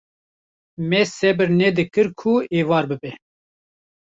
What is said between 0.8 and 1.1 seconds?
Me